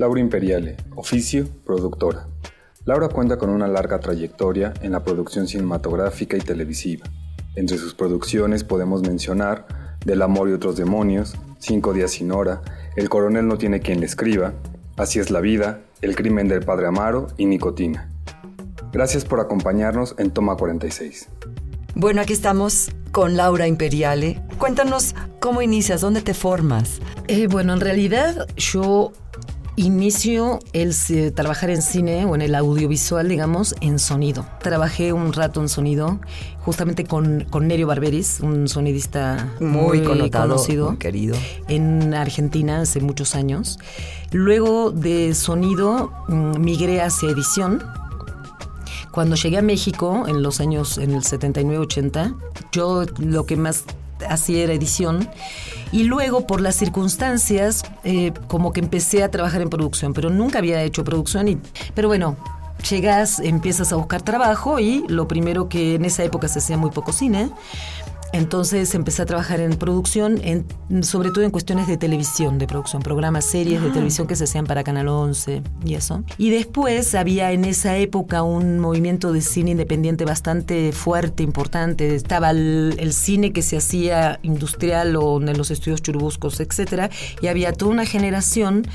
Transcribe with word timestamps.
Laura 0.00 0.18
Imperiale, 0.18 0.78
oficio, 0.96 1.46
productora. 1.66 2.26
Laura 2.86 3.10
cuenta 3.10 3.36
con 3.36 3.50
una 3.50 3.68
larga 3.68 4.00
trayectoria 4.00 4.72
en 4.80 4.92
la 4.92 5.04
producción 5.04 5.46
cinematográfica 5.46 6.38
y 6.38 6.40
televisiva. 6.40 7.04
Entre 7.54 7.76
sus 7.76 7.92
producciones 7.92 8.64
podemos 8.64 9.02
mencionar 9.02 9.66
Del 10.02 10.22
amor 10.22 10.48
y 10.48 10.52
otros 10.54 10.78
demonios, 10.78 11.34
Cinco 11.58 11.92
días 11.92 12.12
sin 12.12 12.32
hora, 12.32 12.62
El 12.96 13.10
coronel 13.10 13.46
no 13.46 13.58
tiene 13.58 13.80
quien 13.80 14.00
le 14.00 14.06
escriba, 14.06 14.54
Así 14.96 15.18
es 15.18 15.30
la 15.30 15.40
vida, 15.40 15.82
El 16.00 16.16
crimen 16.16 16.48
del 16.48 16.64
padre 16.64 16.86
Amaro 16.86 17.26
y 17.36 17.44
Nicotina. 17.44 18.10
Gracias 18.94 19.26
por 19.26 19.38
acompañarnos 19.38 20.14
en 20.16 20.30
Toma 20.30 20.56
46. 20.56 21.28
Bueno, 21.94 22.22
aquí 22.22 22.32
estamos 22.32 22.90
con 23.12 23.36
Laura 23.36 23.66
Imperiale. 23.66 24.40
Cuéntanos 24.56 25.14
cómo 25.40 25.60
inicias, 25.60 26.00
dónde 26.00 26.22
te 26.22 26.32
formas. 26.32 27.00
Eh, 27.28 27.48
bueno, 27.48 27.74
en 27.74 27.80
realidad 27.80 28.48
yo 28.56 29.12
inicio 29.76 30.58
el 30.72 30.94
trabajar 31.34 31.70
en 31.70 31.82
cine 31.82 32.24
o 32.24 32.34
en 32.34 32.42
el 32.42 32.54
audiovisual, 32.54 33.28
digamos, 33.28 33.74
en 33.80 33.98
sonido. 33.98 34.46
Trabajé 34.62 35.12
un 35.12 35.32
rato 35.32 35.60
en 35.60 35.68
sonido, 35.68 36.20
justamente 36.60 37.04
con, 37.04 37.46
con 37.50 37.68
Nerio 37.68 37.86
Barberis, 37.86 38.40
un 38.40 38.68
sonidista 38.68 39.52
muy, 39.60 40.02
conocido, 40.30 40.98
querido. 40.98 41.36
En 41.68 42.14
Argentina 42.14 42.80
hace 42.80 43.00
muchos 43.00 43.34
años. 43.34 43.78
Luego 44.32 44.90
de 44.90 45.34
sonido 45.34 46.12
mm, 46.28 46.60
migré 46.60 47.00
hacia 47.00 47.30
edición. 47.30 47.82
Cuando 49.10 49.34
llegué 49.34 49.58
a 49.58 49.62
México 49.62 50.24
en 50.28 50.42
los 50.42 50.60
años, 50.60 50.96
en 50.96 51.12
el 51.12 51.22
79-80, 51.22 52.36
yo 52.70 53.04
lo 53.18 53.44
que 53.44 53.56
más 53.56 53.84
hacía 54.28 54.64
era 54.64 54.72
edición 54.72 55.28
y 55.92 56.04
luego, 56.04 56.46
por 56.46 56.60
las 56.60 56.76
circunstancias, 56.76 57.82
eh, 58.04 58.32
como 58.46 58.72
que 58.72 58.80
empecé 58.80 59.24
a 59.24 59.30
trabajar 59.30 59.60
en 59.60 59.70
producción, 59.70 60.12
pero 60.12 60.30
nunca 60.30 60.58
había 60.58 60.82
hecho 60.82 61.02
producción. 61.02 61.48
Y, 61.48 61.58
pero 61.94 62.06
bueno, 62.06 62.36
llegas, 62.88 63.40
empiezas 63.40 63.92
a 63.92 63.96
buscar 63.96 64.22
trabajo 64.22 64.78
y 64.78 65.04
lo 65.08 65.26
primero 65.26 65.68
que 65.68 65.96
en 65.96 66.04
esa 66.04 66.22
época 66.22 66.46
se 66.46 66.60
hacía 66.60 66.76
muy 66.76 66.90
poco 66.90 67.12
cine. 67.12 67.50
Entonces 68.32 68.94
empecé 68.94 69.22
a 69.22 69.26
trabajar 69.26 69.60
en 69.60 69.76
producción, 69.76 70.40
en, 70.44 71.02
sobre 71.02 71.30
todo 71.30 71.44
en 71.44 71.50
cuestiones 71.50 71.88
de 71.88 71.96
televisión, 71.96 72.58
de 72.58 72.66
producción, 72.66 73.02
programas, 73.02 73.44
series 73.44 73.82
de 73.82 73.90
televisión 73.90 74.28
que 74.28 74.36
se 74.36 74.44
hacían 74.44 74.66
para 74.66 74.84
Canal 74.84 75.08
11 75.08 75.62
y 75.84 75.94
eso. 75.94 76.22
Y 76.38 76.50
después 76.50 77.14
había 77.16 77.50
en 77.50 77.64
esa 77.64 77.96
época 77.96 78.42
un 78.42 78.78
movimiento 78.78 79.32
de 79.32 79.40
cine 79.40 79.72
independiente 79.72 80.24
bastante 80.24 80.92
fuerte, 80.92 81.42
importante. 81.42 82.14
Estaba 82.14 82.50
el, 82.50 83.12
cine 83.12 83.52
que 83.52 83.62
se 83.62 83.76
hacía 83.76 84.38
industrial 84.42 85.16
o 85.16 85.40
en 85.40 85.58
los 85.58 85.72
estudios 85.72 86.00
churubuscos, 86.00 86.60
etcétera, 86.60 87.10
y 87.42 87.48
había 87.48 87.72
toda 87.72 87.90
una 87.90 88.06
generación 88.06 88.86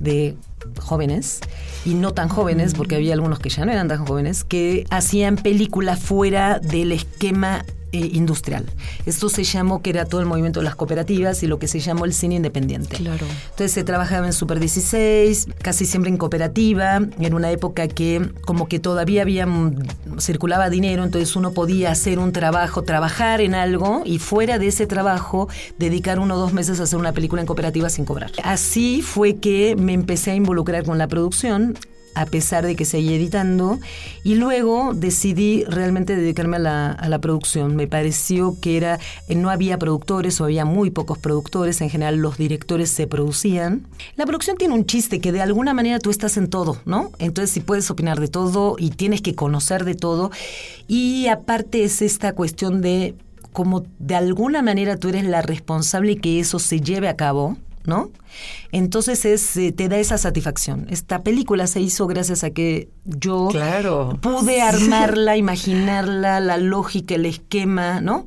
de 0.00 0.36
jóvenes 0.78 1.40
y 1.84 1.94
no 1.94 2.12
tan 2.12 2.28
jóvenes, 2.28 2.74
porque 2.74 2.96
había 2.96 3.14
algunos 3.14 3.38
que 3.38 3.50
ya 3.50 3.64
no 3.64 3.70
eran 3.70 3.86
tan 3.86 4.04
jóvenes, 4.04 4.42
que 4.42 4.84
hacían 4.90 5.36
películas 5.36 6.00
fuera 6.00 6.58
del 6.58 6.92
esquema 6.92 7.64
eh, 7.92 8.10
industrial. 8.12 8.66
Esto 9.06 9.28
se 9.28 9.44
llamó, 9.44 9.82
que 9.82 9.90
era 9.90 10.04
todo 10.04 10.20
el 10.20 10.26
movimiento 10.26 10.60
de 10.60 10.64
las 10.64 10.76
cooperativas 10.76 11.42
y 11.42 11.46
lo 11.46 11.58
que 11.58 11.68
se 11.68 11.80
llamó 11.80 12.04
el 12.04 12.12
cine 12.12 12.36
independiente. 12.36 12.96
Claro. 12.96 13.26
Entonces 13.50 13.72
se 13.72 13.84
trabajaba 13.84 14.26
en 14.26 14.32
Super 14.32 14.60
16, 14.60 15.48
casi 15.60 15.86
siempre 15.86 16.10
en 16.10 16.16
cooperativa, 16.16 16.96
en 16.96 17.34
una 17.34 17.50
época 17.50 17.88
que 17.88 18.30
como 18.42 18.68
que 18.68 18.78
todavía 18.78 19.22
había, 19.22 19.46
mm, 19.46 20.18
circulaba 20.20 20.70
dinero, 20.70 21.04
entonces 21.04 21.34
uno 21.36 21.52
podía 21.52 21.90
hacer 21.90 22.18
un 22.18 22.32
trabajo, 22.32 22.82
trabajar 22.82 23.40
en 23.40 23.54
algo 23.54 24.02
y 24.04 24.18
fuera 24.18 24.58
de 24.58 24.68
ese 24.68 24.86
trabajo 24.86 25.48
dedicar 25.78 26.18
uno 26.18 26.36
o 26.36 26.38
dos 26.38 26.52
meses 26.52 26.80
a 26.80 26.84
hacer 26.84 26.98
una 26.98 27.12
película 27.12 27.42
en 27.42 27.46
cooperativa 27.46 27.88
sin 27.88 28.04
cobrar. 28.04 28.30
Así 28.42 29.02
fue 29.02 29.36
que 29.36 29.76
me 29.76 29.92
empecé 29.92 30.30
a 30.30 30.34
involucrar 30.34 30.84
con 30.84 30.98
la 30.98 31.08
producción 31.08 31.76
a 32.14 32.26
pesar 32.26 32.66
de 32.66 32.76
que 32.76 32.84
seguía 32.84 33.16
editando. 33.16 33.78
Y 34.24 34.34
luego 34.34 34.92
decidí 34.94 35.64
realmente 35.64 36.16
dedicarme 36.16 36.56
a 36.56 36.60
la, 36.60 36.92
a 36.92 37.08
la, 37.08 37.20
producción. 37.20 37.76
Me 37.76 37.86
pareció 37.86 38.56
que 38.60 38.76
era, 38.76 38.98
eh, 39.28 39.34
no 39.34 39.50
había 39.50 39.78
productores 39.78 40.40
o 40.40 40.44
había 40.44 40.64
muy 40.64 40.90
pocos 40.90 41.18
productores, 41.18 41.80
en 41.80 41.90
general 41.90 42.16
los 42.16 42.38
directores 42.38 42.90
se 42.90 43.06
producían. 43.06 43.86
La 44.16 44.26
producción 44.26 44.56
tiene 44.56 44.74
un 44.74 44.86
chiste 44.86 45.20
que 45.20 45.32
de 45.32 45.40
alguna 45.40 45.74
manera 45.74 45.98
tú 45.98 46.10
estás 46.10 46.36
en 46.36 46.48
todo, 46.48 46.78
¿no? 46.84 47.10
Entonces 47.18 47.50
si 47.50 47.60
puedes 47.60 47.90
opinar 47.90 48.20
de 48.20 48.28
todo 48.28 48.76
y 48.78 48.90
tienes 48.90 49.22
que 49.22 49.34
conocer 49.34 49.84
de 49.84 49.94
todo. 49.94 50.30
Y 50.88 51.28
aparte 51.28 51.84
es 51.84 52.02
esta 52.02 52.34
cuestión 52.34 52.80
de 52.80 53.14
como 53.52 53.84
de 53.98 54.14
alguna 54.14 54.62
manera 54.62 54.96
tú 54.96 55.08
eres 55.08 55.24
la 55.24 55.42
responsable 55.42 56.16
que 56.16 56.40
eso 56.40 56.58
se 56.58 56.80
lleve 56.80 57.08
a 57.08 57.16
cabo 57.16 57.56
¿no? 57.84 58.10
Entonces 58.72 59.24
es, 59.24 59.56
eh, 59.56 59.72
te 59.72 59.88
da 59.88 59.98
esa 59.98 60.18
satisfacción. 60.18 60.86
Esta 60.90 61.22
película 61.22 61.66
se 61.66 61.80
hizo 61.80 62.06
gracias 62.06 62.44
a 62.44 62.50
que 62.50 62.88
yo 63.04 63.48
pude 64.20 64.62
armarla, 64.62 65.36
imaginarla, 65.36 66.40
la 66.40 66.58
lógica, 66.58 67.14
el 67.14 67.26
esquema, 67.26 68.00
¿no? 68.00 68.26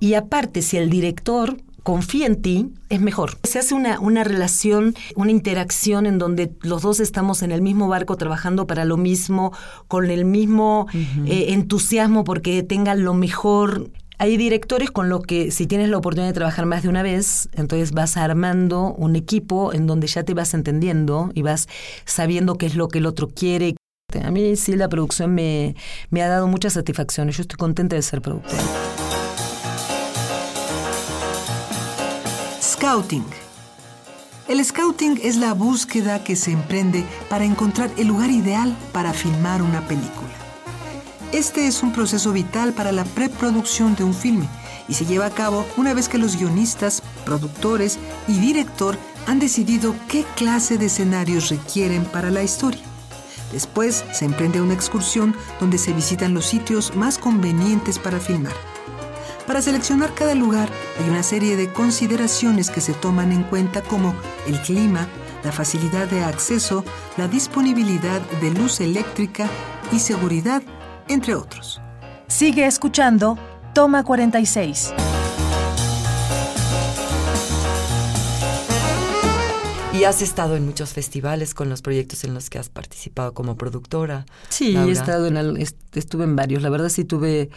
Y 0.00 0.14
aparte, 0.14 0.62
si 0.62 0.76
el 0.76 0.90
director 0.90 1.56
confía 1.82 2.26
en 2.26 2.42
ti, 2.42 2.68
es 2.90 3.00
mejor. 3.00 3.38
Se 3.44 3.58
hace 3.58 3.74
una, 3.74 3.98
una 3.98 4.22
relación, 4.22 4.94
una 5.16 5.30
interacción 5.30 6.04
en 6.04 6.18
donde 6.18 6.52
los 6.60 6.82
dos 6.82 7.00
estamos 7.00 7.42
en 7.42 7.50
el 7.50 7.62
mismo 7.62 7.88
barco 7.88 8.16
trabajando 8.16 8.66
para 8.66 8.84
lo 8.84 8.98
mismo, 8.98 9.52
con 9.88 10.10
el 10.10 10.26
mismo 10.26 10.86
eh, 10.92 11.46
entusiasmo 11.48 12.24
porque 12.24 12.62
tengan 12.62 13.04
lo 13.04 13.14
mejor 13.14 13.90
hay 14.18 14.36
directores 14.36 14.90
con 14.90 15.08
los 15.08 15.22
que 15.22 15.52
si 15.52 15.66
tienes 15.66 15.88
la 15.88 15.96
oportunidad 15.96 16.28
de 16.28 16.34
trabajar 16.34 16.66
más 16.66 16.82
de 16.82 16.88
una 16.88 17.02
vez, 17.02 17.48
entonces 17.52 17.92
vas 17.92 18.16
armando 18.16 18.92
un 18.94 19.14
equipo 19.14 19.72
en 19.72 19.86
donde 19.86 20.08
ya 20.08 20.24
te 20.24 20.34
vas 20.34 20.54
entendiendo 20.54 21.30
y 21.34 21.42
vas 21.42 21.68
sabiendo 22.04 22.58
qué 22.58 22.66
es 22.66 22.74
lo 22.74 22.88
que 22.88 22.98
el 22.98 23.06
otro 23.06 23.28
quiere. 23.28 23.76
A 24.22 24.30
mí 24.30 24.56
sí 24.56 24.74
la 24.74 24.88
producción 24.88 25.34
me, 25.34 25.76
me 26.10 26.22
ha 26.22 26.28
dado 26.28 26.48
muchas 26.48 26.72
satisfacciones. 26.72 27.36
Yo 27.36 27.42
estoy 27.42 27.58
contenta 27.58 27.94
de 27.94 28.02
ser 28.02 28.20
productora. 28.20 28.62
Scouting. 32.60 33.24
El 34.48 34.64
scouting 34.64 35.20
es 35.22 35.36
la 35.36 35.52
búsqueda 35.52 36.24
que 36.24 36.34
se 36.34 36.52
emprende 36.52 37.04
para 37.28 37.44
encontrar 37.44 37.90
el 37.98 38.08
lugar 38.08 38.30
ideal 38.30 38.74
para 38.92 39.12
filmar 39.12 39.62
una 39.62 39.86
película. 39.86 40.47
Este 41.32 41.66
es 41.66 41.82
un 41.82 41.92
proceso 41.92 42.32
vital 42.32 42.72
para 42.72 42.90
la 42.90 43.04
preproducción 43.04 43.94
de 43.94 44.02
un 44.02 44.14
filme 44.14 44.48
y 44.88 44.94
se 44.94 45.04
lleva 45.04 45.26
a 45.26 45.30
cabo 45.30 45.66
una 45.76 45.92
vez 45.92 46.08
que 46.08 46.16
los 46.16 46.36
guionistas, 46.36 47.02
productores 47.26 47.98
y 48.26 48.38
director 48.38 48.96
han 49.26 49.38
decidido 49.38 49.94
qué 50.08 50.24
clase 50.36 50.78
de 50.78 50.86
escenarios 50.86 51.50
requieren 51.50 52.06
para 52.06 52.30
la 52.30 52.42
historia. 52.42 52.80
Después 53.52 54.04
se 54.10 54.24
emprende 54.24 54.62
una 54.62 54.72
excursión 54.72 55.36
donde 55.60 55.76
se 55.76 55.92
visitan 55.92 56.32
los 56.32 56.46
sitios 56.46 56.96
más 56.96 57.18
convenientes 57.18 57.98
para 57.98 58.20
filmar. 58.20 58.54
Para 59.46 59.60
seleccionar 59.60 60.14
cada 60.14 60.34
lugar 60.34 60.70
hay 60.98 61.10
una 61.10 61.22
serie 61.22 61.56
de 61.56 61.70
consideraciones 61.70 62.70
que 62.70 62.80
se 62.80 62.94
toman 62.94 63.32
en 63.32 63.42
cuenta 63.42 63.82
como 63.82 64.14
el 64.46 64.58
clima, 64.62 65.06
la 65.44 65.52
facilidad 65.52 66.08
de 66.08 66.24
acceso, 66.24 66.84
la 67.18 67.28
disponibilidad 67.28 68.22
de 68.40 68.50
luz 68.50 68.80
eléctrica 68.80 69.46
y 69.92 69.98
seguridad 69.98 70.62
entre 71.08 71.34
otros. 71.34 71.80
Sigue 72.26 72.66
escuchando 72.66 73.38
Toma 73.74 74.04
46. 74.04 74.92
Y 79.98 80.04
has 80.04 80.22
estado 80.22 80.54
en 80.54 80.64
muchos 80.64 80.92
festivales 80.92 81.54
con 81.54 81.68
los 81.68 81.82
proyectos 81.82 82.22
en 82.22 82.32
los 82.32 82.50
que 82.50 82.58
has 82.58 82.68
participado 82.68 83.34
como 83.34 83.56
productora. 83.56 84.26
Sí, 84.48 84.76
he 84.76 84.90
estado 84.92 85.26
en 85.26 85.56
estuve 85.56 86.24
en 86.24 86.36
varios. 86.36 86.62
La 86.62 86.70
verdad 86.70 86.88
sí 86.88 87.04
tuve 87.04 87.50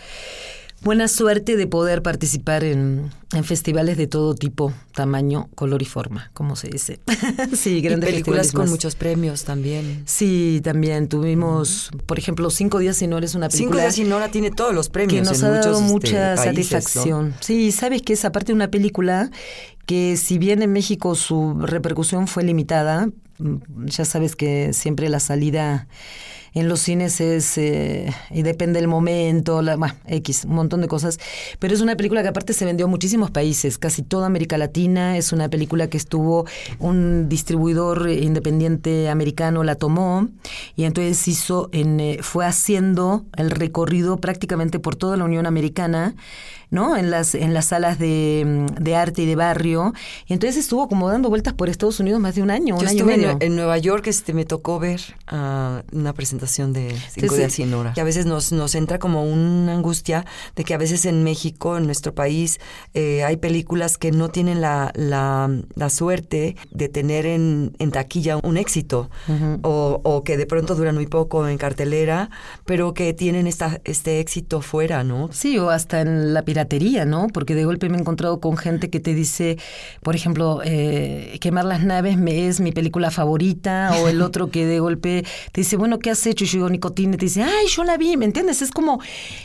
buena 0.84 1.08
suerte 1.08 1.56
de 1.58 1.68
poder 1.68 2.02
participar 2.02 2.64
en, 2.64 3.12
en 3.34 3.44
festivales 3.44 3.98
de 3.98 4.08
todo 4.08 4.36
tipo, 4.36 4.74
tamaño, 4.94 5.48
color 5.56 5.82
y 5.82 5.86
forma, 5.86 6.32
como 6.34 6.56
se 6.56 6.70
dice. 6.70 7.00
sí, 7.54 7.78
Y 7.78 7.82
grandes 7.82 8.10
películas 8.10 8.48
festivales 8.48 8.52
con 8.52 8.62
más. 8.64 8.70
muchos 8.72 8.96
premios 8.96 9.44
también. 9.44 10.04
Sí, 10.06 10.62
también 10.64 11.08
tuvimos, 11.08 11.92
por 12.06 12.18
ejemplo, 12.20 12.50
Cinco 12.50 12.80
días 12.80 12.98
si 12.98 13.08
no 13.08 13.18
eres 13.18 13.36
una 13.36 13.50
Cinco 13.50 13.58
película 13.72 13.84
días 13.84 13.96
sin 13.96 14.12
hora 14.12 14.30
tiene 14.32 14.52
todos 14.52 14.74
los 14.74 14.90
premios. 14.90 15.14
que 15.14 15.22
nos 15.30 15.40
en 15.42 15.46
ha 15.46 15.50
dado 15.52 15.80
muchos, 15.82 15.82
este, 15.82 15.92
mucha 15.94 16.36
países, 16.36 16.38
¿no? 16.38 16.44
satisfacción. 16.52 17.34
Sí, 17.40 17.72
sabes 17.72 18.02
que 18.02 18.14
es 18.14 18.26
aparte 18.26 18.48
de 18.48 18.56
una 18.56 18.70
película 18.70 19.30
que 19.86 20.16
si 20.18 20.38
bien 20.38 20.62
en 20.62 20.72
México 20.74 21.16
su 21.16 21.56
repercusión 21.60 22.28
fue 22.28 22.44
limitada, 22.44 23.08
mm, 23.40 23.86
ya 23.86 24.06
sabes 24.06 24.36
que 24.36 24.74
siempre 24.74 25.10
la 25.10 25.20
salida 25.20 25.88
en 26.54 26.68
los 26.68 26.82
cines 26.82 27.22
es 27.22 27.58
eh, 27.58 28.14
y 28.30 28.42
depende 28.42 28.80
del 28.80 28.88
momento, 28.88 29.62
la, 29.62 29.78
bueno, 29.78 29.96
X, 30.08 30.46
un 30.46 30.56
montón 30.56 30.82
de 30.82 30.88
cosas, 30.88 31.18
pero 31.60 31.74
es 31.74 31.82
una 31.82 31.96
película 31.96 32.22
que 32.22 32.28
aparte 32.28 32.54
se 32.54 32.66
vendió 32.66 32.88
a 32.88 32.90
muchísimos 32.90 33.32
países, 33.32 33.78
casi 33.78 34.02
toda 34.04 34.26
América 34.28 34.58
Latina, 34.58 35.18
es 35.18 35.32
una 35.32 35.50
película 35.50 35.88
que 35.88 35.98
estuvo 35.98 36.46
un 36.80 37.30
distribuidor 37.30 38.10
independiente 38.10 39.10
americano 39.10 39.64
la 39.64 39.76
tomó 39.76 40.28
y 40.76 40.84
entonces 40.84 41.28
hizo 41.28 41.70
en 41.72 42.00
eh, 42.00 42.20
fue 42.22 42.46
haciendo 42.46 43.26
el 43.38 43.52
recorrido 43.52 44.18
prácticamente 44.18 44.80
por 44.80 44.96
toda 44.96 45.18
la 45.18 45.24
Unión 45.24 45.46
Americana 45.46 46.16
¿no? 46.72 46.96
En 46.96 47.12
las, 47.12 47.36
en 47.36 47.54
las 47.54 47.66
salas 47.66 48.00
de, 48.00 48.44
mm, 48.46 48.82
de 48.82 48.96
arte 48.96 49.24
y 49.24 49.26
de 49.26 49.36
barrio. 49.36 49.94
Y 50.26 50.34
entonces 50.34 50.58
estuvo 50.58 50.88
como 50.88 51.10
dando 51.10 51.28
vueltas 51.28 51.54
por 51.54 51.68
Estados 51.68 52.00
Unidos 52.00 52.22
más 52.22 52.36
de 52.36 52.42
un 52.42 52.50
año, 52.50 52.76
un 52.76 52.82
Yo 52.82 52.88
año 52.88 52.94
y 52.94 52.98
estuve 52.98 53.14
en, 53.16 53.22
medio. 53.22 53.38
en 53.42 53.56
Nueva 53.58 53.78
York, 53.78 54.08
este, 54.08 54.34
me 54.34 54.46
tocó 54.46 54.80
ver 54.80 55.02
ah, 55.28 55.84
una 55.92 56.14
presentación 56.14 56.41
de 56.42 56.96
Cinco 57.10 57.36
días 57.36 57.54
sin 57.54 57.74
hora. 57.74 57.94
Que 57.94 58.02
a 58.02 58.04
veces 58.04 58.26
nos, 58.26 58.52
nos 58.52 58.76
entra 58.76 59.00
como 59.00 59.24
una 59.24 59.74
angustia 59.74 60.26
de 60.56 60.64
que 60.64 60.74
a 60.74 60.78
veces 60.78 61.06
en 61.06 61.24
México, 61.24 61.78
en 61.78 61.86
nuestro 61.86 62.14
país, 62.14 62.60
eh, 62.94 63.24
hay 63.24 63.38
películas 63.38 63.98
que 63.98 64.12
no 64.12 64.30
tienen 64.30 64.62
la, 64.62 64.92
la, 64.96 65.50
la 65.76 65.90
suerte 65.90 66.56
de 66.72 66.90
tener 66.90 67.26
en, 67.26 67.76
en 67.80 67.92
taquilla 67.92 68.38
un 68.38 68.58
éxito 68.58 69.10
o, 69.62 70.02
o 70.04 70.24
que 70.24 70.38
de 70.38 70.46
pronto 70.46 70.76
duran 70.76 70.96
muy 70.96 71.08
poco 71.08 71.48
en 71.48 71.58
cartelera, 71.58 72.30
pero 72.66 72.94
que 72.94 73.14
tienen 73.14 73.48
esta, 73.48 73.80
este 73.84 74.20
éxito 74.20 74.62
fuera, 74.62 75.04
¿no? 75.04 75.30
Sí, 75.32 75.58
o 75.58 75.70
hasta 75.70 76.02
en 76.02 76.34
la 76.34 76.44
piratería, 76.44 77.06
¿no? 77.06 77.28
Porque 77.28 77.56
de 77.56 77.66
golpe 77.66 77.90
me 77.90 77.98
he 77.98 78.02
encontrado 78.02 78.40
con 78.40 78.58
gente 78.58 78.90
que 78.90 79.00
te 79.00 79.14
dice, 79.14 79.58
por 80.02 80.16
ejemplo, 80.16 80.62
eh, 80.64 81.38
Quemar 81.42 81.66
las 81.66 81.84
naves 81.84 82.18
me 82.18 82.48
es 82.48 82.60
mi 82.60 82.72
película 82.72 83.12
favorita, 83.12 83.94
o 84.02 84.08
el 84.08 84.22
otro 84.22 84.50
que 84.52 84.66
de 84.66 84.80
golpe 84.80 85.26
te 85.52 85.62
dice, 85.62 85.78
bueno, 85.78 86.00
¿qué 86.00 86.12
has 86.12 86.26
digo, 86.36 86.70
Nicotina, 86.70 87.16
y 87.16 87.18
te 87.18 87.26
dice, 87.26 87.44
ay, 87.44 87.68
yo 87.68 87.84
la 87.84 87.98
vi, 87.98 88.18
¿me 88.18 88.26
entiendes? 88.26 88.62
Es 88.62 88.72
como 88.72 89.00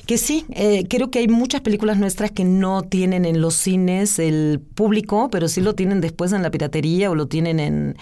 que 0.06 0.18
sí, 0.18 0.44
eh, 0.50 0.84
creo 0.88 1.10
que 1.10 1.18
hay 1.20 1.28
muchas 1.28 1.60
películas 1.60 1.98
nuestras 1.98 2.30
que 2.30 2.44
no 2.44 2.82
tienen 2.82 3.24
en 3.24 3.40
los 3.40 3.54
cines 3.54 4.18
el 4.18 4.60
público, 4.74 5.28
pero 5.30 5.48
sí 5.48 5.60
lo 5.60 5.74
tienen 5.74 6.00
después 6.00 6.32
en 6.32 6.42
la 6.42 6.50
piratería 6.50 7.10
o 7.10 7.14
lo 7.14 7.26
tienen 7.26 7.60
en, 7.60 7.96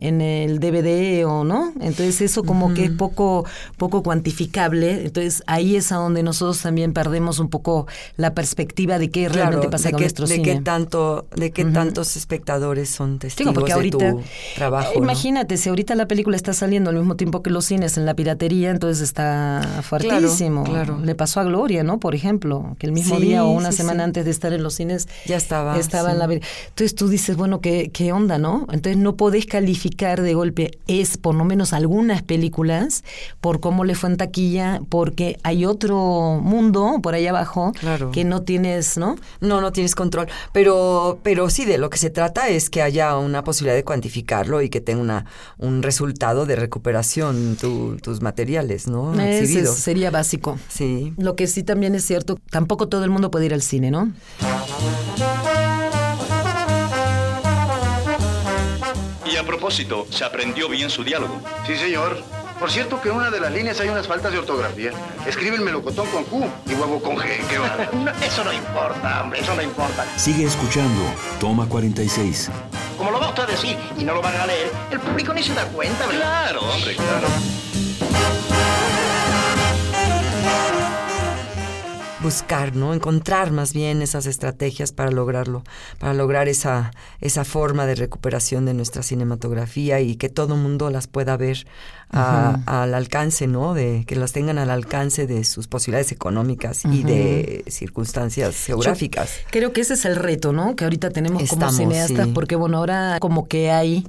en 0.00 0.20
el 0.20 0.60
DVD 0.60 1.24
o 1.26 1.44
no. 1.44 1.72
Entonces 1.80 2.20
eso 2.20 2.44
como 2.44 2.72
que 2.74 2.84
es 2.86 2.90
poco, 2.90 3.44
poco 3.76 4.02
cuantificable. 4.02 5.04
Entonces 5.04 5.42
ahí 5.46 5.76
es 5.76 5.92
a 5.92 5.96
donde 5.96 6.22
nosotros 6.22 6.60
también 6.62 6.92
perdemos 6.92 7.38
un 7.38 7.48
poco 7.48 7.86
la 8.16 8.34
perspectiva 8.34 8.98
de 8.98 9.10
qué 9.10 9.28
realmente 9.28 9.68
Claro, 9.68 9.70
pasa 9.70 9.88
de 9.88 9.92
con 9.92 9.98
qué, 9.98 10.04
nuestro 10.04 10.26
de 10.26 10.34
cine. 10.36 10.44
qué 10.56 10.60
tanto, 10.62 11.26
de 11.36 11.50
qué 11.50 11.64
tantos 11.64 12.16
espectadores 12.16 12.88
son 12.90 13.18
Digo, 13.36 13.52
testigos 13.52 13.54
porque 13.54 13.72
ahorita, 13.72 14.04
de 14.06 14.12
tu 14.12 14.22
trabajo. 14.54 14.90
eh, 14.92 14.96
¿no? 14.96 15.02
imagínate, 15.04 15.56
si 15.56 15.68
ahorita 15.68 15.94
la 15.94 16.06
película 16.06 16.36
está 16.36 16.52
saliendo 16.52 16.90
al 16.90 16.96
mismo 16.96 17.16
tiempo 17.16 17.42
que 17.42 17.50
los 17.50 17.64
cines 17.64 17.96
en 17.96 18.04
la 18.06 18.14
piratería, 18.14 18.27
entonces 18.70 19.02
está 19.02 19.80
fuertísimo. 19.82 20.64
claro. 20.64 20.98
Le 21.02 21.14
pasó 21.14 21.40
a 21.40 21.44
Gloria, 21.44 21.82
¿no? 21.82 21.98
Por 21.98 22.14
ejemplo, 22.14 22.76
que 22.78 22.86
el 22.86 22.92
mismo 22.92 23.16
Sí, 23.16 23.22
día 23.22 23.44
o 23.44 23.50
una 23.50 23.70
sí, 23.72 23.78
semana 23.78 24.02
sí. 24.02 24.04
antes 24.04 24.24
de 24.24 24.30
estar 24.30 24.52
en 24.52 24.62
los 24.62 24.74
cines 24.74 25.08
Ya 25.26 25.36
estaba, 25.36 25.78
estaba 25.78 26.12
en 26.12 26.18
la 26.18 26.24
Entonces 26.24 26.94
tú 26.94 27.08
dices, 27.08 27.36
bueno, 27.36 27.60
¿qué, 27.60 27.90
qué 27.92 28.12
onda, 28.12 28.38
no? 28.38 28.66
Entonces 28.70 28.96
no 28.96 29.16
podés 29.16 29.46
calificar 29.46 30.22
de 30.22 30.34
golpe, 30.34 30.70
es 30.86 31.16
por 31.16 31.34
lo 31.34 31.44
menos 31.44 31.72
algunas 31.72 32.22
películas, 32.22 33.04
por 33.40 33.60
cómo 33.60 33.84
le 33.84 33.94
fue 33.94 34.10
en 34.10 34.16
taquilla, 34.16 34.80
porque 34.88 35.38
hay 35.42 35.64
otro 35.64 36.40
mundo 36.42 36.98
por 37.02 37.14
ahí 37.14 37.26
abajo 37.26 37.72
Claro. 37.78 38.10
que 38.10 38.24
no 38.24 38.42
tienes, 38.42 38.96
¿no? 38.98 39.16
No, 39.40 39.60
no 39.60 39.72
tienes 39.72 39.94
control. 39.94 40.28
Pero, 40.52 41.18
pero 41.22 41.48
sí, 41.50 41.64
de 41.64 41.78
lo 41.78 41.90
que 41.90 41.98
se 41.98 42.10
trata 42.10 42.48
es 42.48 42.70
que 42.70 42.82
haya 42.82 43.16
una 43.16 43.44
posibilidad 43.44 43.76
de 43.76 43.84
cuantificarlo 43.84 44.62
y 44.62 44.68
que 44.68 44.80
tenga 44.80 45.00
una, 45.00 45.24
un 45.58 45.82
resultado 45.82 46.46
de 46.46 46.56
recuperación 46.56 47.56
tu- 47.60 47.96
tus 48.02 48.17
materiales, 48.20 48.86
¿no? 48.86 49.18
Ese 49.20 49.66
sería 49.66 50.10
básico. 50.10 50.58
Sí. 50.68 51.12
Lo 51.16 51.36
que 51.36 51.46
sí 51.46 51.62
también 51.62 51.94
es 51.94 52.04
cierto, 52.04 52.38
tampoco 52.50 52.88
todo 52.88 53.04
el 53.04 53.10
mundo 53.10 53.30
puede 53.30 53.46
ir 53.46 53.54
al 53.54 53.62
cine, 53.62 53.90
¿no? 53.90 54.12
Y 59.30 59.36
a 59.36 59.44
propósito, 59.44 60.06
¿se 60.10 60.24
aprendió 60.24 60.68
bien 60.68 60.90
su 60.90 61.04
diálogo? 61.04 61.40
Sí, 61.66 61.76
señor. 61.76 62.22
Por 62.58 62.72
cierto 62.72 63.00
que 63.00 63.08
en 63.08 63.14
una 63.14 63.30
de 63.30 63.38
las 63.38 63.52
líneas 63.52 63.78
hay 63.78 63.88
unas 63.88 64.08
faltas 64.08 64.32
de 64.32 64.38
ortografía. 64.38 64.90
Escriben 65.26 65.62
melocotón 65.62 66.08
con 66.08 66.24
Q 66.24 66.44
y 66.66 66.74
huevo 66.74 67.00
con 67.00 67.16
G. 67.16 67.24
¿Qué 67.48 67.58
va? 67.58 67.76
No, 67.92 68.10
eso 68.10 68.42
no 68.42 68.52
importa, 68.52 69.22
hombre, 69.22 69.40
eso 69.40 69.54
no 69.54 69.62
importa. 69.62 70.04
Sigue 70.16 70.44
escuchando. 70.44 71.02
Toma 71.38 71.68
46. 71.68 72.50
Como 72.96 73.12
lo 73.12 73.20
va 73.20 73.28
usted 73.28 73.44
a 73.44 73.46
decir 73.46 73.76
y 73.96 74.02
no 74.02 74.14
lo 74.14 74.22
van 74.22 74.34
a 74.36 74.46
leer, 74.46 74.72
el 74.90 74.98
público 74.98 75.32
ni 75.32 75.42
se 75.42 75.54
da 75.54 75.66
cuenta, 75.66 76.04
¿verdad? 76.06 76.20
Claro, 76.50 76.60
hombre, 76.62 76.96
claro. 76.96 77.28
Buscar, 82.22 82.74
¿no? 82.74 82.94
Encontrar 82.94 83.52
más 83.52 83.72
bien 83.72 84.02
esas 84.02 84.26
estrategias 84.26 84.92
para 84.92 85.10
lograrlo, 85.10 85.62
para 85.98 86.14
lograr 86.14 86.48
esa, 86.48 86.90
esa 87.20 87.44
forma 87.44 87.86
de 87.86 87.94
recuperación 87.94 88.64
de 88.66 88.74
nuestra 88.74 89.02
cinematografía 89.02 90.00
y 90.00 90.16
que 90.16 90.28
todo 90.28 90.56
mundo 90.56 90.90
las 90.90 91.06
pueda 91.06 91.36
ver 91.36 91.66
a- 92.10 92.58
al 92.66 92.94
alcance, 92.94 93.46
¿no? 93.46 93.74
De 93.74 94.04
que 94.06 94.16
las 94.16 94.32
tengan 94.32 94.58
al 94.58 94.70
alcance 94.70 95.26
de 95.26 95.44
sus 95.44 95.68
posibilidades 95.68 96.10
económicas 96.10 96.84
y 96.84 97.02
de 97.04 97.64
circunstancias 97.68 98.64
geográficas. 98.64 99.30
Yo 99.44 99.50
creo 99.50 99.72
que 99.72 99.82
ese 99.82 99.94
es 99.94 100.04
el 100.04 100.16
reto, 100.16 100.52
¿no? 100.52 100.74
Que 100.74 100.84
ahorita 100.84 101.10
tenemos 101.10 101.42
Estamos, 101.42 101.76
como 101.76 101.78
cineastas, 101.78 102.26
sí. 102.26 102.32
porque 102.34 102.56
bueno, 102.56 102.78
ahora 102.78 103.18
como 103.20 103.46
que 103.46 103.70
hay 103.70 104.06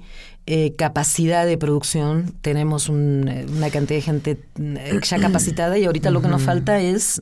eh, 0.48 0.74
capacidad 0.78 1.46
de 1.46 1.58
producción, 1.58 2.34
tenemos 2.42 2.90
un, 2.90 3.28
eh, 3.28 3.46
una 3.56 3.70
cantidad 3.70 3.98
de 3.98 4.02
gente 4.02 4.38
eh, 4.60 5.00
ya 5.04 5.20
capacitada 5.20 5.78
y 5.78 5.86
ahorita 5.86 6.10
lo 6.10 6.22
que 6.22 6.28
nos 6.30 6.42
falta 6.42 6.80
es 6.82 7.22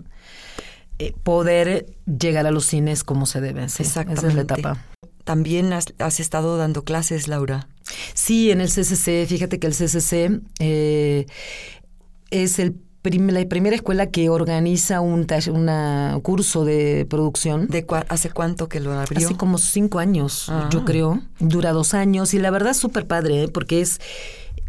poder 1.23 1.85
llegar 2.05 2.45
a 2.47 2.51
los 2.51 2.65
cines 2.65 3.03
como 3.03 3.25
se 3.25 3.41
debe. 3.41 3.69
sí. 3.69 3.83
Esa 3.83 4.01
es 4.01 4.07
la 4.07 4.13
Exactamente. 4.13 4.53
etapa. 4.53 4.85
También 5.23 5.73
has, 5.73 5.87
has 5.99 6.19
estado 6.19 6.57
dando 6.57 6.83
clases, 6.83 7.27
Laura. 7.27 7.67
Sí, 8.13 8.49
en 8.51 8.61
el 8.61 8.69
CCC, 8.69 9.25
fíjate 9.27 9.59
que 9.59 9.67
el 9.67 9.73
CCC 9.73 10.39
eh, 10.59 11.25
es 12.31 12.59
el 12.59 12.73
prim- 13.01 13.29
la 13.29 13.45
primera 13.47 13.75
escuela 13.75 14.07
que 14.07 14.29
organiza 14.29 15.01
un 15.01 15.27
una 15.53 16.17
curso 16.23 16.63
de 16.65 17.05
producción. 17.09 17.67
¿De 17.67 17.85
cua- 17.85 18.05
¿Hace 18.09 18.29
cuánto 18.29 18.67
que 18.69 18.79
lo 18.79 18.93
abrió? 18.93 19.25
Hace 19.27 19.35
como 19.37 19.57
cinco 19.57 19.99
años, 19.99 20.47
Ah. 20.49 20.69
yo 20.71 20.85
creo. 20.85 21.21
Dura 21.39 21.71
dos 21.73 21.93
años 21.93 22.33
y 22.33 22.39
la 22.39 22.49
verdad 22.49 22.71
es 22.71 22.77
súper 22.77 23.05
padre, 23.05 23.43
¿eh? 23.43 23.47
porque 23.49 23.81
es 23.81 23.99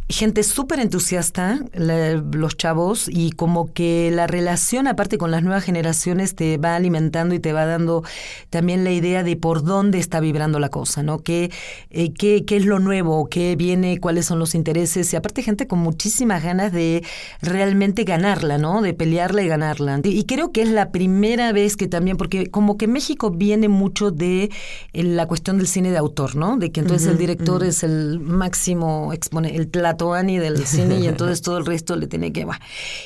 gente 0.08 0.42
súper 0.42 0.80
entusiasta, 0.80 1.60
la- 1.74 2.14
los 2.14 2.56
chavos, 2.56 3.08
y 3.12 3.32
como 3.32 3.72
que 3.72 4.10
la 4.12 4.26
relación 4.26 4.86
aparte 4.86 5.18
con 5.18 5.30
las 5.30 5.42
nuevas 5.42 5.64
generaciones 5.64 6.34
te 6.34 6.56
va 6.56 6.76
alimentando 6.76 7.34
y 7.34 7.40
te 7.40 7.52
va 7.52 7.66
dando 7.66 8.02
también 8.48 8.84
la 8.84 8.90
idea 8.90 9.22
de 9.22 9.36
por 9.36 9.62
dónde 9.64 9.98
está 9.98 10.20
vibrando 10.20 10.58
la 10.60 10.70
cosa, 10.70 11.02
¿no? 11.02 11.18
¿Qué, 11.18 11.50
eh, 11.90 12.12
qué, 12.14 12.44
qué 12.46 12.56
es 12.56 12.64
lo 12.64 12.78
nuevo? 12.78 13.28
¿Qué 13.28 13.54
viene? 13.56 13.98
¿Cuáles 14.00 14.26
son 14.26 14.38
los 14.38 14.54
intereses? 14.54 15.12
Y 15.12 15.16
aparte 15.16 15.42
gente 15.42 15.66
con 15.66 15.78
muchísimas 15.80 16.42
ganas 16.42 16.72
de 16.72 17.04
realmente 17.42 18.04
ganarla, 18.04 18.56
¿no? 18.58 18.80
De 18.80 18.94
pelearla 18.94 19.42
y 19.42 19.48
ganarla. 19.48 20.00
Y, 20.04 20.08
y 20.18 20.24
creo 20.24 20.52
que 20.52 20.62
es 20.62 20.70
la 20.70 20.90
primera 20.90 21.52
vez 21.52 21.76
que 21.76 21.86
también, 21.86 22.16
porque 22.16 22.46
como 22.46 22.78
que 22.78 22.86
México 22.86 23.30
viene 23.30 23.68
mucho 23.68 24.10
de 24.10 24.50
eh, 24.94 25.02
la 25.02 25.26
cuestión 25.26 25.58
del 25.58 25.66
cine 25.66 25.90
de 25.90 25.98
autor, 25.98 26.34
¿no? 26.34 26.56
De 26.56 26.72
que 26.72 26.80
entonces 26.80 27.08
el 27.08 27.18
director 27.18 27.62
es 27.62 27.82
el 27.82 28.20
máximo 28.20 29.12
expone, 29.12 29.54
el 29.54 29.70
Tlatoani 29.98 30.38
del 30.38 30.66
cine 30.66 31.00
y 31.00 31.06
entonces 31.08 31.42
todo 31.42 31.58
el 31.58 31.66
resto 31.66 31.96
le 31.96 32.06
tiene 32.06 32.32
que... 32.32 32.46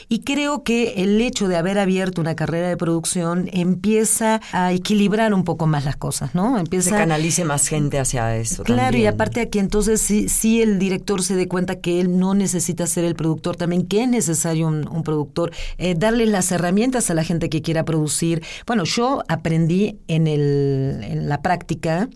Y 0.08 0.20
creo 0.20 0.62
que 0.62 1.02
el 1.02 1.20
hecho 1.20 1.48
de 1.48 1.56
haber 1.56 1.78
abierto 1.78 2.20
una 2.20 2.36
carrera 2.36 2.68
de 2.68 2.76
producción 2.76 3.48
empieza 3.52 4.40
a 4.52 4.72
equilibrar 4.72 5.34
un 5.34 5.44
poco 5.44 5.66
más 5.66 5.84
las 5.84 5.96
cosas, 5.96 6.34
¿no? 6.34 6.54
Se 6.54 6.60
Empieza 6.60 6.96
canalice 6.96 7.44
más 7.44 7.66
gente 7.66 7.98
hacia 7.98 8.36
eso. 8.36 8.62
Claro, 8.62 8.96
y 8.96 9.06
aparte 9.06 9.40
aquí 9.40 9.58
entonces 9.58 10.00
sí, 10.00 10.28
sí 10.28 10.62
el 10.62 10.78
director 10.78 11.22
se 11.22 11.34
dé 11.34 11.48
cuenta 11.48 11.80
que 11.80 12.00
él 12.00 12.18
no 12.18 12.34
necesita 12.34 12.86
ser 12.86 13.04
el 13.04 13.14
productor, 13.14 13.56
también 13.56 13.86
que 13.86 14.02
es 14.02 14.08
necesario 14.08 14.68
un, 14.68 14.86
un 14.88 15.02
productor, 15.02 15.52
eh, 15.78 15.94
darle 15.96 16.26
las 16.26 16.52
herramientas 16.52 17.10
a 17.10 17.14
la 17.14 17.24
gente 17.24 17.48
que 17.48 17.62
quiera 17.62 17.84
producir. 17.84 18.42
Bueno, 18.66 18.84
yo 18.84 19.24
aprendí 19.28 19.98
en, 20.08 20.26
el, 20.26 21.00
en 21.02 21.28
la 21.28 21.40
práctica 21.42 22.08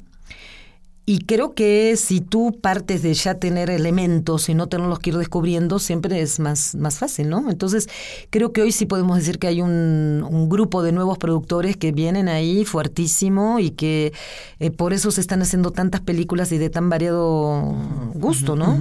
y 1.08 1.20
creo 1.20 1.54
que 1.54 1.96
si 1.96 2.20
tú 2.20 2.58
partes 2.60 3.00
de 3.00 3.14
ya 3.14 3.34
tener 3.36 3.70
elementos 3.70 4.48
y 4.48 4.54
no 4.54 4.66
tenerlos 4.66 4.98
que 4.98 5.10
ir 5.10 5.16
descubriendo, 5.16 5.78
siempre 5.78 6.20
es 6.20 6.40
más, 6.40 6.74
más 6.74 6.98
fácil, 6.98 7.28
¿no? 7.28 7.48
Entonces, 7.48 7.88
creo 8.30 8.52
que 8.52 8.62
hoy 8.62 8.72
sí 8.72 8.86
podemos 8.86 9.16
decir 9.16 9.38
que 9.38 9.46
hay 9.46 9.62
un, 9.62 10.26
un 10.28 10.48
grupo 10.48 10.82
de 10.82 10.90
nuevos 10.90 11.16
productores 11.18 11.76
que 11.76 11.92
vienen 11.92 12.28
ahí 12.28 12.64
fuertísimo 12.64 13.60
y 13.60 13.70
que 13.70 14.12
eh, 14.58 14.72
por 14.72 14.92
eso 14.92 15.12
se 15.12 15.20
están 15.20 15.42
haciendo 15.42 15.70
tantas 15.70 16.00
películas 16.00 16.50
y 16.50 16.58
de 16.58 16.70
tan 16.70 16.90
variado 16.90 17.72
gusto, 18.14 18.56
¿no? 18.56 18.76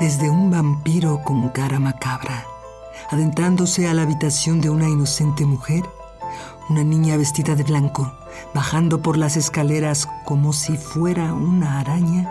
Desde 0.00 0.28
un 0.28 0.50
vampiro 0.50 1.22
con 1.24 1.48
cara 1.48 1.80
macabra, 1.80 2.44
adentrándose 3.08 3.88
a 3.88 3.94
la 3.94 4.02
habitación 4.02 4.60
de 4.60 4.68
una 4.68 4.86
inocente 4.86 5.46
mujer, 5.46 5.82
una 6.68 6.82
niña 6.82 7.16
vestida 7.16 7.54
de 7.54 7.62
blanco, 7.62 8.12
bajando 8.54 9.00
por 9.00 9.16
las 9.16 9.36
escaleras 9.36 10.08
como 10.24 10.52
si 10.52 10.76
fuera 10.76 11.32
una 11.32 11.80
araña, 11.80 12.30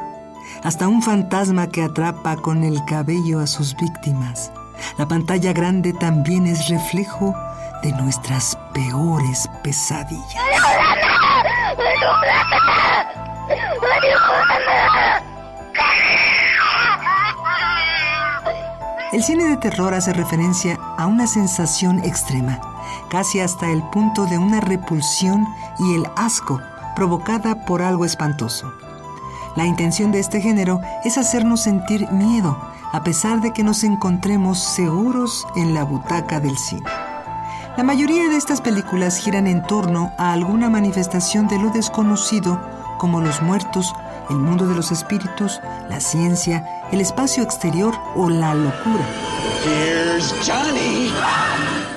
hasta 0.63 0.87
un 0.87 1.01
fantasma 1.01 1.67
que 1.67 1.83
atrapa 1.83 2.35
con 2.37 2.63
el 2.63 2.83
cabello 2.85 3.39
a 3.39 3.47
sus 3.47 3.75
víctimas. 3.75 4.51
La 4.97 5.07
pantalla 5.07 5.53
grande 5.53 5.93
también 5.93 6.47
es 6.47 6.67
reflejo 6.69 7.33
de 7.81 7.91
nuestras 7.93 8.57
peores 8.73 9.49
pesadillas. 9.63 10.35
El 19.13 19.23
cine 19.23 19.45
de 19.45 19.55
terror 19.55 19.93
hace 19.93 20.11
referencia 20.11 20.77
a 20.97 21.07
una 21.07 21.25
sensación 21.25 22.03
extrema, 22.03 22.59
casi 23.09 23.39
hasta 23.39 23.69
el 23.69 23.83
punto 23.89 24.25
de 24.25 24.37
una 24.37 24.61
repulsión 24.61 25.47
y 25.79 25.95
el 25.95 26.05
asco 26.15 26.61
provocada 26.95 27.65
por 27.65 27.81
algo 27.81 28.05
espantoso. 28.05 28.73
La 29.55 29.65
intención 29.65 30.11
de 30.11 30.19
este 30.19 30.41
género 30.41 30.81
es 31.03 31.17
hacernos 31.17 31.61
sentir 31.61 32.11
miedo, 32.11 32.57
a 32.91 33.03
pesar 33.03 33.41
de 33.41 33.53
que 33.53 33.63
nos 33.63 33.83
encontremos 33.83 34.59
seguros 34.59 35.45
en 35.55 35.73
la 35.73 35.83
butaca 35.83 36.39
del 36.39 36.57
cine. 36.57 36.89
La 37.77 37.83
mayoría 37.83 38.29
de 38.29 38.37
estas 38.37 38.61
películas 38.61 39.17
giran 39.17 39.47
en 39.47 39.61
torno 39.61 40.13
a 40.17 40.31
alguna 40.31 40.69
manifestación 40.69 41.47
de 41.47 41.59
lo 41.59 41.69
desconocido, 41.71 42.61
como 42.97 43.19
los 43.19 43.41
muertos, 43.41 43.93
el 44.29 44.37
mundo 44.37 44.65
de 44.65 44.75
los 44.75 44.91
espíritus, 44.91 45.59
la 45.89 45.99
ciencia, 45.99 46.65
el 46.91 47.01
espacio 47.01 47.43
exterior 47.43 47.93
o 48.15 48.29
la 48.29 48.55
locura. 48.55 49.05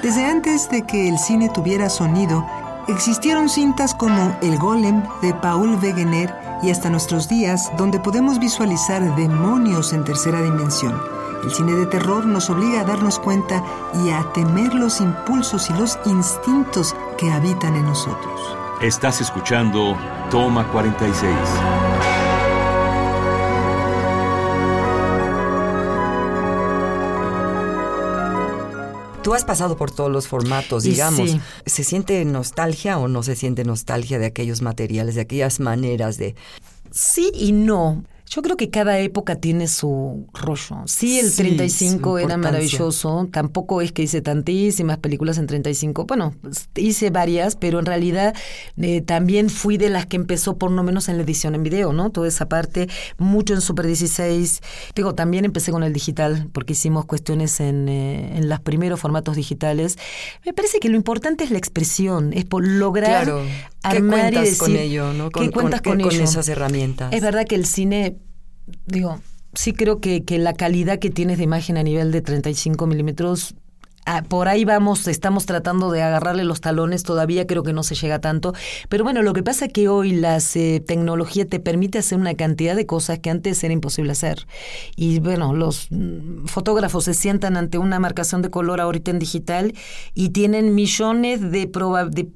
Desde 0.02 0.24
antes 0.24 0.70
de 0.70 0.82
que 0.82 1.08
el 1.08 1.18
cine 1.18 1.48
tuviera 1.48 1.90
sonido, 1.90 2.46
existieron 2.86 3.48
cintas 3.48 3.94
como 3.94 4.36
El 4.40 4.56
Golem 4.56 5.02
de 5.22 5.34
Paul 5.34 5.76
Wegener 5.82 6.32
y 6.62 6.70
hasta 6.70 6.88
nuestros 6.88 7.28
días 7.28 7.70
donde 7.76 7.98
podemos 7.98 8.38
visualizar 8.38 9.16
demonios 9.16 9.92
en 9.92 10.04
tercera 10.04 10.40
dimensión. 10.40 10.96
El 11.42 11.50
cine 11.50 11.72
de 11.72 11.86
terror 11.86 12.26
nos 12.26 12.48
obliga 12.48 12.80
a 12.80 12.84
darnos 12.84 13.18
cuenta 13.18 13.62
y 14.04 14.10
a 14.10 14.24
temer 14.32 14.72
los 14.72 15.00
impulsos 15.00 15.68
y 15.68 15.72
los 15.72 15.98
instintos 16.06 16.94
que 17.16 17.30
habitan 17.30 17.74
en 17.74 17.84
nosotros. 17.84 18.56
Estás 18.80 19.20
escuchando 19.20 19.96
Toma 20.30 20.64
46. 20.68 21.87
Tú 29.28 29.34
has 29.34 29.44
pasado 29.44 29.76
por 29.76 29.90
todos 29.90 30.10
los 30.10 30.26
formatos, 30.26 30.84
digamos. 30.84 31.32
sí. 31.32 31.40
¿Se 31.66 31.84
siente 31.84 32.24
nostalgia 32.24 32.96
o 32.96 33.08
no 33.08 33.22
se 33.22 33.36
siente 33.36 33.62
nostalgia 33.62 34.18
de 34.18 34.24
aquellos 34.24 34.62
materiales, 34.62 35.16
de 35.16 35.20
aquellas 35.20 35.60
maneras 35.60 36.16
de... 36.16 36.34
Sí 36.90 37.30
y 37.34 37.52
no. 37.52 38.04
Yo 38.30 38.42
creo 38.42 38.56
que 38.56 38.70
cada 38.70 38.98
época 38.98 39.36
tiene 39.36 39.68
su 39.68 40.26
rollo. 40.34 40.82
Sí, 40.86 41.18
el 41.18 41.30
Sí, 41.30 41.36
35 41.38 42.10
su 42.10 42.18
era 42.18 42.36
maravilloso. 42.36 43.28
Tampoco 43.32 43.80
es 43.80 43.92
que 43.92 44.02
hice 44.02 44.20
tantísimas 44.20 44.98
películas 44.98 45.38
en 45.38 45.46
35. 45.46 46.04
Bueno, 46.06 46.34
hice 46.76 47.10
varias, 47.10 47.56
pero 47.56 47.78
en 47.78 47.86
realidad 47.86 48.34
eh, 48.76 49.00
también 49.00 49.48
fui 49.50 49.78
de 49.78 49.88
las 49.88 50.06
que 50.06 50.16
empezó 50.16 50.58
por 50.58 50.70
lo 50.70 50.82
menos 50.82 51.08
en 51.08 51.16
la 51.16 51.22
edición 51.22 51.54
en 51.54 51.62
video, 51.62 51.92
¿no? 51.92 52.10
Toda 52.10 52.28
esa 52.28 52.48
parte, 52.48 52.88
mucho 53.16 53.54
en 53.54 53.60
Super 53.60 53.86
16. 53.86 54.60
Digo, 54.94 55.14
también 55.14 55.44
empecé 55.44 55.72
con 55.72 55.82
el 55.82 55.92
digital, 55.92 56.48
porque 56.52 56.74
hicimos 56.74 57.06
cuestiones 57.06 57.60
en, 57.60 57.88
eh, 57.88 58.36
en 58.36 58.48
los 58.48 58.60
primeros 58.60 59.00
formatos 59.00 59.36
digitales. 59.36 59.96
Me 60.44 60.52
parece 60.52 60.78
que 60.80 60.88
lo 60.88 60.96
importante 60.96 61.44
es 61.44 61.50
la 61.50 61.58
expresión, 61.58 62.32
es 62.34 62.44
por 62.44 62.66
lograr 62.66 63.24
Claro, 63.24 63.42
¿qué 63.42 63.88
armar 63.88 64.18
y 64.18 64.20
cuentas 64.34 64.44
decir... 64.44 64.58
con 64.58 64.76
ello, 64.76 65.12
no? 65.14 65.30
¿Qué 65.30 65.40
Con- 65.40 65.50
cuentas 65.50 65.80
con- 65.82 65.92
con, 65.94 66.02
con 66.02 66.12
ello? 66.12 66.24
esas 66.24 66.48
herramientas. 66.48 67.12
Es 67.12 67.22
verdad 67.22 67.44
que 67.46 67.54
el 67.54 67.64
cine, 67.64 68.16
digo, 68.86 69.20
sí 69.54 69.72
creo 69.72 70.00
que, 70.00 70.24
que 70.24 70.38
la 70.38 70.54
calidad 70.54 70.98
que 70.98 71.10
tienes 71.10 71.38
de 71.38 71.44
imagen 71.44 71.76
a 71.76 71.82
nivel 71.82 72.12
de 72.12 72.20
35 72.20 72.86
milímetros, 72.86 73.54
por 74.28 74.48
ahí 74.48 74.64
vamos, 74.64 75.06
estamos 75.08 75.46
tratando 75.46 75.90
de 75.90 76.02
agarrarle 76.02 76.44
los 76.44 76.60
talones, 76.60 77.02
todavía 77.02 77.46
creo 77.46 77.62
que 77.62 77.72
no 77.72 77.82
se 77.82 77.94
llega 77.94 78.20
tanto. 78.20 78.54
Pero 78.88 79.04
bueno, 79.04 79.22
lo 79.22 79.32
que 79.32 79.42
pasa 79.42 79.66
es 79.66 79.72
que 79.72 79.88
hoy 79.88 80.12
la 80.12 80.40
tecnología 80.86 81.46
te 81.46 81.60
permite 81.60 81.98
hacer 81.98 82.18
una 82.18 82.34
cantidad 82.34 82.74
de 82.76 82.86
cosas 82.86 83.18
que 83.18 83.30
antes 83.30 83.62
era 83.64 83.72
imposible 83.72 84.12
hacer. 84.12 84.46
Y 84.96 85.20
bueno, 85.20 85.52
los 85.54 85.88
mm, 85.90 86.46
fotógrafos 86.46 87.04
se 87.04 87.14
sientan 87.14 87.56
ante 87.56 87.78
una 87.78 87.98
marcación 87.98 88.42
de 88.42 88.50
color 88.50 88.80
ahorita 88.80 89.10
en 89.10 89.18
digital 89.18 89.74
y 90.14 90.30
tienen 90.30 90.74
millones 90.74 91.40
de, 91.50 91.66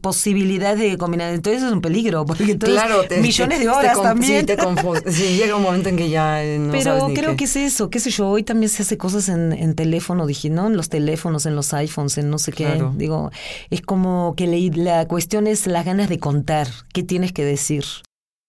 posibilidades 0.01 0.79
de 0.81 0.99
combinar. 0.99 1.33
Entonces 1.33 1.63
es 1.63 1.73
un 1.73 1.81
peligro, 1.81 2.25
porque 2.27 2.53
entonces 2.53 2.79
claro, 2.79 3.03
te- 3.09 3.21
millones 3.21 3.59
te- 3.59 3.65
de 3.67 3.71
te 3.71 3.77
horas 3.79 3.97
conf- 3.99 4.03
también. 4.03 4.41
Sí, 4.41 4.47
te 4.47 4.57
sí, 5.13 5.37
llega 5.37 5.57
un 5.57 5.63
momento 5.63 5.89
en 5.89 5.97
que 5.97 6.09
ya 6.11 6.45
eh, 6.45 6.59
no 6.59 6.73
Pero 6.73 6.83
sabes 6.85 7.05
ni 7.09 7.15
creo 7.15 7.31
qué. 7.31 7.37
que 7.37 7.45
es 7.45 7.57
eso, 7.57 7.91
qué 7.91 8.01
sé 8.01 8.11
yo, 8.11 8.29
hoy 8.29 8.43
también 8.43 8.69
se 8.69 8.83
hace 8.83 8.99
cosas 8.99 9.29
en, 9.29 9.53
en 9.53 9.75
teléfono, 9.75 10.27
dije, 10.27 10.51
¿no? 10.51 10.67
En 10.67 10.77
los 10.77 10.89
teléfonos, 10.89 11.47
en 11.47 11.57
los 11.57 11.62
iPhones, 11.73 12.19
en 12.19 12.31
no 12.31 12.39
sé 12.39 12.53
qué. 12.53 12.65
Claro. 12.65 12.93
Digo, 12.97 13.31
es 13.71 13.81
como 13.83 14.35
que 14.37 14.47
le- 14.47 14.71
la 14.77 15.07
cuestión 15.07 15.47
es 15.47 15.67
las 15.67 15.85
ganas 15.85 16.09
de 16.09 16.19
contar, 16.19 16.69
qué 16.93 17.03
tienes 17.03 17.33
que 17.33 17.45
decir. 17.45 17.85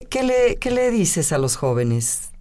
¿Qué 0.09 0.23
le, 0.23 0.57
qué 0.59 0.71
le 0.71 0.91
dices 0.91 1.31
a 1.31 1.37
los 1.37 1.55
jóvenes 1.55 2.31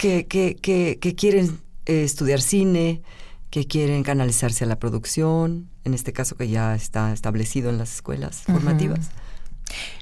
que, 0.00 0.26
que, 0.26 0.56
que, 0.56 0.98
que 1.00 1.14
quieren 1.14 1.58
eh, 1.86 2.02
estudiar 2.04 2.40
cine, 2.40 3.02
que 3.50 3.66
quieren 3.66 4.02
canalizarse 4.02 4.64
a 4.64 4.66
la 4.66 4.78
producción, 4.78 5.68
en 5.84 5.94
este 5.94 6.12
caso 6.12 6.36
que 6.36 6.48
ya 6.48 6.74
está 6.74 7.12
establecido 7.12 7.70
en 7.70 7.78
las 7.78 7.94
escuelas 7.94 8.42
formativas? 8.42 9.10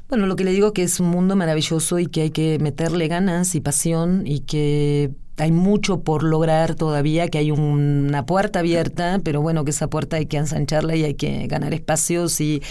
Bueno, 0.08 0.26
lo 0.26 0.36
que 0.36 0.44
le 0.44 0.52
digo 0.52 0.72
que 0.72 0.82
es 0.82 0.98
un 1.00 1.08
mundo 1.08 1.36
maravilloso 1.36 1.98
y 1.98 2.06
que 2.06 2.22
hay 2.22 2.30
que 2.30 2.58
meterle 2.58 3.08
ganas 3.08 3.54
y 3.54 3.60
pasión 3.60 4.26
y 4.26 4.40
que 4.40 5.10
hay 5.38 5.52
mucho 5.52 6.00
por 6.00 6.22
lograr 6.22 6.74
todavía, 6.74 7.28
que 7.28 7.38
hay 7.38 7.50
un- 7.50 8.06
una 8.08 8.26
puerta 8.26 8.58
abierta, 8.58 9.20
pero 9.22 9.40
bueno, 9.40 9.64
que 9.64 9.70
esa 9.70 9.88
puerta 9.88 10.16
hay 10.16 10.26
que 10.26 10.36
ensancharla 10.36 10.96
y 10.96 11.04
hay 11.04 11.14
que 11.14 11.46
ganar 11.46 11.74
espacios 11.74 12.40
y, 12.40 12.62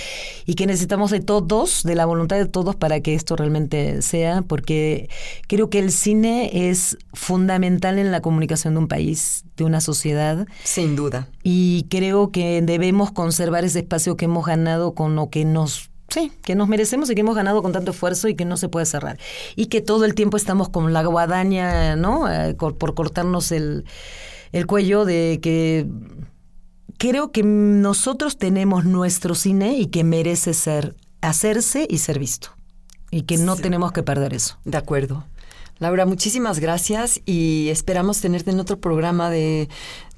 y 0.46 0.56
que 0.56 0.68
necesitamos 0.68 1.12
de 1.12 1.20
todos, 1.22 1.84
de 1.84 1.96
la 1.96 2.06
voluntad 2.06 2.38
de 2.38 2.46
todos 2.48 2.76
para 2.76 3.00
que 3.00 3.14
esto 3.16 3.36
realmente 3.36 4.02
sea, 4.02 4.42
porque 4.42 5.10
creo 5.48 5.70
que 5.70 5.80
el 5.80 5.92
cine 5.92 6.70
es 6.70 6.98
fundamental 7.14 8.00
en 8.00 8.12
la 8.12 8.22
comunicación 8.22 8.74
de 8.74 8.80
un 8.82 8.88
país, 8.88 9.46
de 9.56 9.64
una 9.64 9.82
sociedad. 9.82 10.46
Sin 10.64 10.96
duda. 10.96 11.28
Y 11.44 11.86
creo 11.90 12.32
que 12.32 12.62
debemos 12.62 13.12
conservar 13.12 13.64
ese 13.66 13.80
espacio 13.80 14.18
que 14.18 14.26
hemos 14.26 14.46
ganado 14.46 14.94
con 14.94 15.16
lo 15.16 15.30
que 15.30 15.46
nos 15.46 15.90
Sí, 16.10 16.32
que 16.44 16.56
nos 16.56 16.70
merecemos 16.70 17.10
y 17.10 17.16
que 17.16 17.22
hemos 17.22 17.36
ganado 17.36 17.62
con 17.62 17.74
tanto 17.74 17.92
esfuerzo 17.92 18.28
y 18.30 18.36
que 18.36 18.46
no 18.46 18.58
se 18.58 18.70
puede 18.70 18.86
cerrar. 18.86 19.18
Y 19.56 19.66
que 19.66 19.82
todo 19.82 20.06
el 20.06 20.16
tiempo 20.16 20.38
estamos 20.38 20.70
con 20.70 20.94
la 20.94 21.04
guadaña, 21.04 21.96
¿no? 21.96 22.32
Eh, 22.32 22.54
por 22.56 22.96
cortarnos 22.96 23.52
el, 23.52 23.86
el 24.52 24.66
cuello 24.68 25.06
de 25.06 25.40
que 25.42 25.88
creo 26.98 27.32
que 27.32 27.44
nosotros 27.44 28.38
tenemos 28.38 28.86
nuestro 28.86 29.36
cine 29.36 29.78
y 29.78 29.88
que 29.88 30.04
merece 30.04 30.54
ser, 30.54 30.96
hacerse 31.22 31.88
y 31.90 32.00
ser 32.00 32.20
visto. 32.20 32.50
Y 33.10 33.24
que 33.24 33.38
no 33.38 33.56
tenemos 33.56 33.92
que 33.92 34.04
perder 34.04 34.34
eso. 34.34 34.58
De 34.66 34.78
acuerdo. 34.78 35.26
Laura, 35.79 36.05
muchísimas 36.05 36.60
gracias 36.60 37.22
y 37.25 37.69
esperamos 37.69 38.19
tenerte 38.22 38.51
en 38.51 38.60
otro 38.60 38.79
programa 38.79 39.29
de 39.29 39.69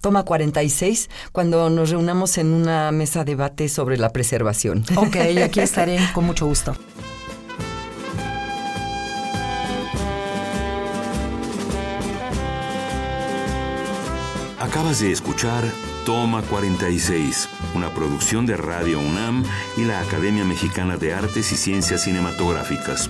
Toma 0.01 0.23
46 0.23 1.09
cuando 1.31 1.69
nos 1.69 1.89
reunamos 1.89 2.37
en 2.37 2.53
una 2.53 2.91
mesa 2.91 3.19
de 3.19 3.31
debate 3.31 3.69
sobre 3.69 3.97
la 3.97 4.09
preservación. 4.09 4.85
Ok, 4.95 5.17
aquí 5.43 5.59
estaré 5.59 5.99
con 6.13 6.25
mucho 6.25 6.45
gusto. 6.45 6.75
Acabas 14.59 14.99
de 14.99 15.11
escuchar 15.11 15.63
Toma 16.05 16.41
46, 16.43 17.49
una 17.75 17.93
producción 17.93 18.45
de 18.45 18.57
Radio 18.57 18.99
UNAM 18.99 19.43
y 19.77 19.83
la 19.83 19.99
Academia 19.99 20.43
Mexicana 20.43 20.97
de 20.97 21.13
Artes 21.13 21.51
y 21.51 21.55
Ciencias 21.55 22.03
Cinematográficas. 22.03 23.09